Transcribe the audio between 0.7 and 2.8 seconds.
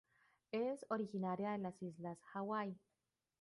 originaria de las Islas Hawái.